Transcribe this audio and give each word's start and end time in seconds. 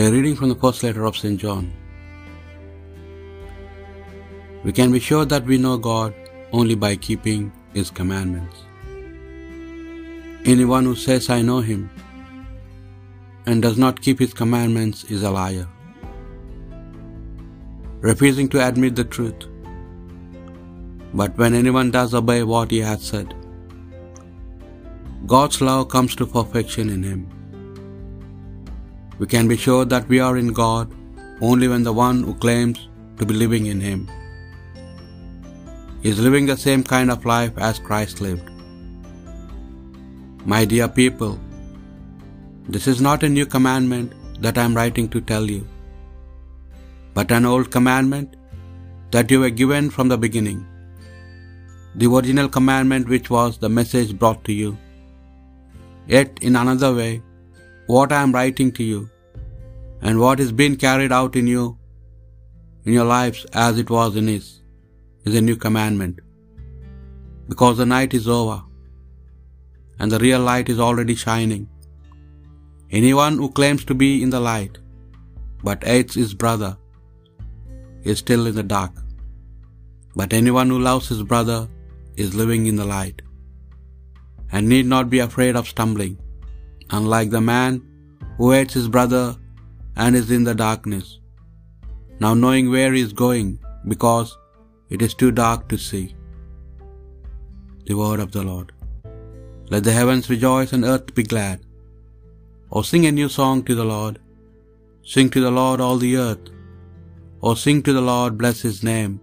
A 0.00 0.08
reading 0.12 0.36
from 0.38 0.48
the 0.48 0.54
first 0.54 0.84
letter 0.84 1.04
of 1.06 1.16
St. 1.20 1.40
John. 1.42 1.62
We 4.64 4.72
can 4.72 4.92
be 4.92 5.00
sure 5.06 5.24
that 5.24 5.44
we 5.44 5.56
know 5.58 5.76
God 5.76 6.14
only 6.58 6.76
by 6.76 6.90
keeping 7.06 7.50
His 7.74 7.90
commandments. 7.90 8.58
Anyone 10.44 10.84
who 10.84 10.94
says, 10.94 11.28
I 11.36 11.42
know 11.42 11.58
Him, 11.70 11.90
and 13.46 13.60
does 13.60 13.76
not 13.76 14.00
keep 14.00 14.20
His 14.20 14.32
commandments 14.32 15.02
is 15.16 15.24
a 15.24 15.32
liar, 15.32 15.66
refusing 18.10 18.48
to 18.50 18.64
admit 18.68 18.94
the 18.94 19.06
truth. 19.16 19.48
But 21.12 21.36
when 21.36 21.54
anyone 21.62 21.90
does 21.90 22.14
obey 22.14 22.44
what 22.44 22.70
He 22.70 22.78
has 22.90 23.02
said, 23.02 23.34
God's 25.26 25.60
love 25.60 25.88
comes 25.88 26.14
to 26.14 26.24
perfection 26.36 26.88
in 26.88 27.02
Him. 27.02 27.26
We 29.18 29.26
can 29.26 29.48
be 29.48 29.56
sure 29.56 29.84
that 29.84 30.08
we 30.08 30.20
are 30.20 30.36
in 30.36 30.52
God 30.52 30.94
only 31.40 31.68
when 31.68 31.82
the 31.82 31.92
one 31.92 32.22
who 32.22 32.34
claims 32.34 32.88
to 33.18 33.26
be 33.26 33.34
living 33.34 33.66
in 33.66 33.80
Him 33.80 34.08
is 36.02 36.20
living 36.20 36.46
the 36.46 36.56
same 36.56 36.82
kind 36.84 37.10
of 37.10 37.24
life 37.24 37.56
as 37.68 37.78
Christ 37.80 38.20
lived. 38.20 38.48
My 40.52 40.64
dear 40.64 40.88
people, 40.88 41.34
this 42.68 42.86
is 42.86 43.00
not 43.00 43.24
a 43.24 43.28
new 43.28 43.46
commandment 43.54 44.12
that 44.40 44.58
I 44.58 44.64
am 44.68 44.76
writing 44.76 45.08
to 45.14 45.20
tell 45.20 45.50
you, 45.50 45.66
but 47.14 47.32
an 47.32 47.44
old 47.44 47.70
commandment 47.76 48.36
that 49.10 49.30
you 49.32 49.40
were 49.40 49.56
given 49.62 49.90
from 49.90 50.08
the 50.08 50.20
beginning. 50.26 50.60
The 51.96 52.06
original 52.06 52.48
commandment, 52.48 53.08
which 53.08 53.30
was 53.30 53.58
the 53.58 53.68
message 53.68 54.16
brought 54.18 54.44
to 54.44 54.52
you. 54.52 54.76
Yet, 56.06 56.38
in 56.40 56.54
another 56.62 56.94
way, 56.94 57.22
what 57.94 58.12
I 58.12 58.22
am 58.22 58.32
writing 58.36 58.70
to 58.78 58.84
you 58.84 59.00
and 60.02 60.20
what 60.22 60.40
is 60.44 60.50
being 60.60 60.76
carried 60.86 61.12
out 61.18 61.36
in 61.40 61.46
you, 61.52 61.62
in 62.84 62.92
your 62.96 63.06
lives 63.10 63.46
as 63.66 63.78
it 63.82 63.90
was 63.96 64.18
in 64.20 64.26
his, 64.32 64.48
is 65.24 65.34
a 65.34 65.44
new 65.46 65.56
commandment. 65.56 66.18
Because 67.48 67.78
the 67.78 67.86
night 67.94 68.12
is 68.18 68.28
over 68.28 68.58
and 69.98 70.12
the 70.12 70.20
real 70.26 70.42
light 70.50 70.68
is 70.74 70.84
already 70.88 71.16
shining. 71.24 71.64
Anyone 72.90 73.38
who 73.38 73.50
claims 73.58 73.84
to 73.86 73.96
be 74.04 74.10
in 74.26 74.30
the 74.36 74.44
light 74.50 74.76
but 75.64 75.88
hates 75.92 76.20
his 76.22 76.34
brother 76.44 76.72
is 78.04 78.18
still 78.18 78.46
in 78.50 78.56
the 78.60 78.68
dark. 78.76 78.94
But 80.14 80.38
anyone 80.42 80.68
who 80.68 80.86
loves 80.90 81.08
his 81.08 81.22
brother 81.32 81.60
is 82.22 82.40
living 82.42 82.64
in 82.66 82.76
the 82.76 82.90
light 82.96 83.18
and 84.52 84.68
need 84.68 84.86
not 84.94 85.14
be 85.14 85.20
afraid 85.20 85.56
of 85.56 85.68
stumbling, 85.74 86.16
unlike 86.90 87.30
the 87.30 87.40
man 87.40 87.82
who 88.36 88.50
hates 88.52 88.74
his 88.74 88.88
brother 88.96 89.36
and 89.96 90.14
is 90.16 90.30
in 90.36 90.44
the 90.44 90.54
darkness, 90.54 91.18
now 92.20 92.34
knowing 92.34 92.70
where 92.70 92.92
he 92.92 93.00
is 93.00 93.12
going, 93.12 93.58
because 93.92 94.36
it 94.88 95.02
is 95.06 95.14
too 95.14 95.30
dark 95.30 95.68
to 95.68 95.78
see. 95.88 96.06
The 97.86 97.96
word 98.02 98.20
of 98.20 98.32
the 98.32 98.44
Lord. 98.50 98.72
Let 99.70 99.84
the 99.84 99.92
heavens 99.92 100.30
rejoice 100.30 100.72
and 100.72 100.84
earth 100.84 101.14
be 101.14 101.22
glad. 101.22 101.60
Or 102.70 102.82
sing 102.84 103.04
a 103.06 103.12
new 103.12 103.28
song 103.28 103.62
to 103.64 103.74
the 103.74 103.88
Lord. 103.94 104.18
Sing 105.12 105.28
to 105.34 105.40
the 105.40 105.50
Lord 105.60 105.80
all 105.80 105.98
the 105.98 106.16
earth. 106.16 106.46
Or 107.40 107.54
sing 107.56 107.82
to 107.82 107.92
the 107.92 108.06
Lord, 108.12 108.38
bless 108.42 108.60
his 108.68 108.82
name. 108.82 109.20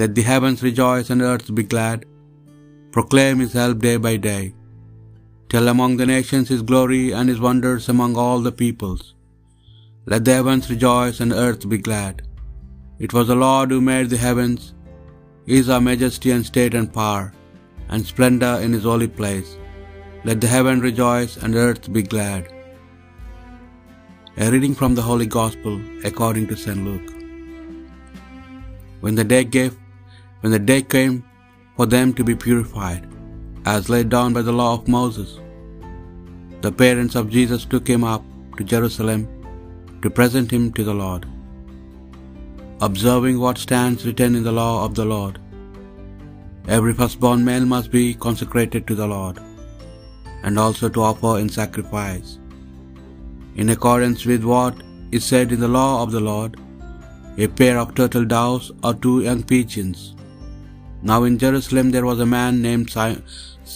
Let 0.00 0.14
the 0.14 0.22
heavens 0.22 0.62
rejoice 0.62 1.10
and 1.10 1.22
earth 1.30 1.54
be 1.54 1.64
glad. 1.74 2.04
Proclaim 2.96 3.38
his 3.44 3.54
help 3.60 3.78
day 3.78 3.96
by 3.96 4.16
day. 4.16 4.54
Tell 5.54 5.68
among 5.68 5.98
the 5.98 6.06
nations 6.06 6.48
his 6.48 6.62
glory 6.68 7.12
and 7.16 7.28
his 7.28 7.40
wonders 7.44 7.84
among 7.88 8.16
all 8.20 8.40
the 8.44 8.50
peoples. 8.60 9.02
Let 10.12 10.24
the 10.24 10.32
heavens 10.36 10.68
rejoice 10.68 11.20
and 11.20 11.32
earth 11.32 11.68
be 11.72 11.78
glad. 11.88 12.22
It 12.98 13.12
was 13.16 13.28
the 13.28 13.36
Lord 13.42 13.70
who 13.70 13.80
made 13.80 14.08
the 14.10 14.16
heavens. 14.16 14.74
He 15.46 15.58
is 15.60 15.68
our 15.68 15.84
majesty 15.88 16.32
and 16.32 16.44
state 16.44 16.74
and 16.74 16.92
power, 16.92 17.26
and 17.88 18.04
splendor 18.04 18.54
in 18.64 18.72
his 18.72 18.88
holy 18.90 19.06
place. 19.20 19.52
Let 20.24 20.40
the 20.40 20.50
heaven 20.54 20.80
rejoice 20.80 21.36
and 21.36 21.54
earth 21.66 21.86
be 21.98 22.02
glad. 22.02 22.48
A 24.36 24.50
reading 24.50 24.74
from 24.74 24.96
the 24.96 25.06
Holy 25.10 25.30
Gospel 25.38 25.80
according 26.10 26.48
to 26.48 26.56
St. 26.64 26.84
Luke. 26.88 27.14
When 29.02 29.14
the 29.14 29.28
day 29.36 29.44
gave, 29.44 29.78
when 30.40 30.50
the 30.50 30.64
day 30.72 30.82
came 30.82 31.22
for 31.76 31.86
them 31.86 32.12
to 32.14 32.24
be 32.32 32.36
purified, 32.48 33.08
as 33.76 33.88
laid 33.96 34.08
down 34.18 34.32
by 34.32 34.42
the 34.42 34.58
law 34.64 34.74
of 34.74 34.92
Moses, 34.98 35.38
the 36.64 36.72
parents 36.84 37.14
of 37.20 37.32
Jesus 37.36 37.62
took 37.72 37.86
him 37.92 38.04
up 38.12 38.22
to 38.56 38.64
Jerusalem 38.72 39.22
to 40.02 40.10
present 40.18 40.50
him 40.56 40.64
to 40.76 40.84
the 40.88 40.98
Lord. 41.00 41.24
Observing 42.86 43.36
what 43.42 43.64
stands 43.64 44.04
written 44.06 44.38
in 44.38 44.44
the 44.46 44.58
law 44.60 44.74
of 44.84 44.94
the 44.98 45.08
Lord, 45.14 45.34
every 46.76 46.94
firstborn 47.00 47.42
male 47.48 47.66
must 47.74 47.90
be 47.98 48.04
consecrated 48.26 48.86
to 48.86 48.96
the 49.00 49.10
Lord, 49.14 49.36
and 50.44 50.62
also 50.64 50.88
to 50.94 51.04
offer 51.10 51.34
in 51.42 51.50
sacrifice, 51.58 52.30
in 53.60 53.74
accordance 53.74 54.22
with 54.30 54.44
what 54.52 54.82
is 55.18 55.26
said 55.32 55.52
in 55.56 55.62
the 55.64 55.74
law 55.80 55.92
of 56.04 56.10
the 56.16 56.24
Lord, 56.30 56.54
a 57.46 57.48
pair 57.60 57.76
of 57.82 57.94
turtle 57.98 58.26
doves 58.36 58.66
or 58.86 58.94
two 59.04 59.16
young 59.28 59.42
pigeons. 59.52 60.00
Now 61.10 61.20
in 61.28 61.36
Jerusalem 61.44 61.90
there 61.94 62.08
was 62.10 62.20
a 62.20 62.32
man 62.38 62.62
named 62.68 62.90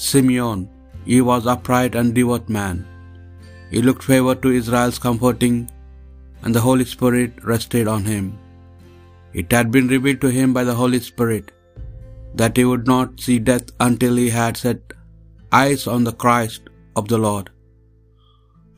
Simeon. 0.01 0.61
He 1.11 1.19
was 1.29 1.51
upright 1.53 1.95
and 1.99 2.17
devout 2.19 2.49
man. 2.57 2.79
He 3.73 3.81
looked 3.87 4.05
favor 4.11 4.35
to 4.41 4.57
Israel's 4.61 4.99
comforting, 5.07 5.57
and 6.43 6.55
the 6.55 6.65
Holy 6.67 6.87
Spirit 6.95 7.33
rested 7.53 7.87
on 7.95 8.05
him. 8.13 8.27
It 9.41 9.51
had 9.57 9.69
been 9.77 9.89
revealed 9.95 10.21
to 10.25 10.37
him 10.39 10.51
by 10.59 10.65
the 10.69 10.79
Holy 10.81 11.01
Spirit 11.11 11.47
that 12.41 12.59
he 12.59 12.65
would 12.71 12.87
not 12.93 13.21
see 13.25 13.39
death 13.51 13.69
until 13.87 14.15
he 14.23 14.29
had 14.41 14.63
set 14.65 14.81
eyes 15.63 15.85
on 15.95 16.03
the 16.07 16.17
Christ 16.25 16.63
of 16.99 17.07
the 17.13 17.21
Lord. 17.27 17.47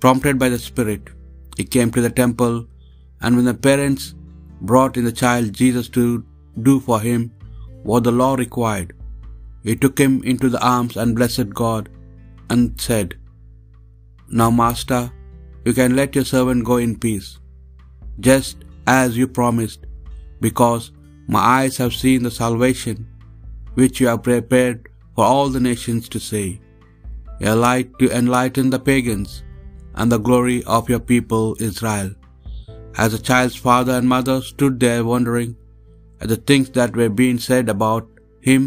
Prompted 0.02 0.36
by 0.42 0.50
the 0.52 0.62
Spirit, 0.70 1.04
he 1.58 1.72
came 1.74 1.90
to 1.94 2.04
the 2.06 2.16
temple, 2.22 2.56
and 3.22 3.34
when 3.36 3.48
the 3.50 3.60
parents 3.68 4.04
brought 4.70 4.96
in 4.98 5.06
the 5.08 5.18
child 5.24 5.58
Jesus 5.62 5.88
to 5.98 6.04
do 6.68 6.74
for 6.88 6.98
him 7.08 7.22
what 7.90 8.04
the 8.06 8.18
law 8.22 8.32
required, 8.44 8.90
he 9.68 9.74
took 9.82 9.98
him 10.04 10.14
into 10.32 10.48
the 10.52 10.64
arms 10.74 10.94
and 11.00 11.18
blessed 11.18 11.50
God 11.64 11.84
and 12.50 12.80
said, 12.88 13.14
Now, 14.40 14.50
Master, 14.62 15.02
you 15.64 15.72
can 15.72 15.96
let 16.00 16.14
your 16.14 16.28
servant 16.32 16.64
go 16.70 16.76
in 16.86 16.98
peace, 17.04 17.30
just 18.28 18.58
as 18.86 19.16
you 19.20 19.26
promised, 19.40 19.82
because 20.46 20.92
my 21.34 21.42
eyes 21.58 21.76
have 21.82 21.94
seen 22.02 22.22
the 22.22 22.36
salvation 22.42 22.98
which 23.74 24.00
you 24.00 24.08
have 24.10 24.22
prepared 24.30 24.88
for 25.14 25.24
all 25.32 25.48
the 25.48 25.64
nations 25.70 26.08
to 26.14 26.20
see, 26.30 26.48
a 27.40 27.54
light 27.66 27.90
to 28.00 28.10
enlighten 28.20 28.68
the 28.70 28.82
pagans 28.90 29.32
and 29.94 30.10
the 30.10 30.24
glory 30.28 30.58
of 30.76 30.90
your 30.92 31.04
people 31.12 31.56
Israel. 31.68 32.10
As 33.02 33.12
the 33.12 33.26
child's 33.30 33.56
father 33.66 33.92
and 33.98 34.08
mother 34.14 34.36
stood 34.52 34.80
there 34.84 35.04
wondering 35.04 35.56
at 36.20 36.28
the 36.32 36.40
things 36.48 36.70
that 36.78 36.96
were 36.96 37.08
being 37.22 37.38
said 37.38 37.68
about 37.68 38.08
him, 38.40 38.62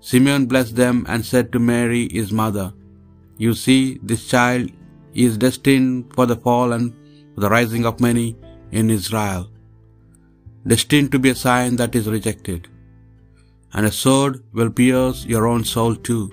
Simeon 0.00 0.46
blessed 0.52 0.76
them 0.76 1.04
and 1.08 1.24
said 1.32 1.52
to 1.52 1.58
Mary 1.72 2.08
his 2.20 2.32
mother, 2.42 2.72
You 3.38 3.54
see, 3.54 3.98
this 4.02 4.28
child 4.28 4.70
is 5.14 5.38
destined 5.38 6.14
for 6.14 6.26
the 6.26 6.36
fall 6.36 6.72
and 6.72 6.92
for 7.34 7.40
the 7.40 7.50
rising 7.50 7.86
of 7.86 8.00
many 8.00 8.36
in 8.70 8.90
Israel, 8.90 9.50
destined 10.66 11.12
to 11.12 11.18
be 11.18 11.30
a 11.30 11.34
sign 11.34 11.76
that 11.76 11.94
is 11.94 12.08
rejected. 12.08 12.68
And 13.74 13.86
a 13.86 13.90
sword 13.90 14.42
will 14.52 14.70
pierce 14.70 15.24
your 15.24 15.46
own 15.46 15.64
soul 15.64 15.94
too, 15.96 16.30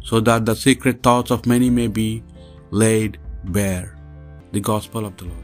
so 0.00 0.20
that 0.20 0.44
the 0.46 0.56
secret 0.56 1.02
thoughts 1.02 1.30
of 1.30 1.46
many 1.46 1.70
may 1.70 1.86
be 1.86 2.22
laid 2.70 3.18
bare. 3.44 3.98
The 4.52 4.60
Gospel 4.60 5.06
of 5.06 5.16
the 5.16 5.24
Lord. 5.24 5.41